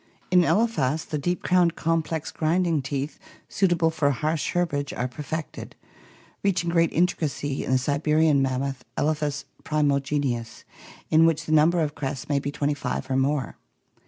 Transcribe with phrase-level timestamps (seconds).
[0.31, 5.75] In Elephas the deep crowned complex grinding teeth suitable for harsh herbage are perfected,
[6.41, 10.63] reaching great intricacy in the Siberian mammoth, Ekphas primi genius,
[11.11, 13.57] in which the number of crests may be twenty five or more.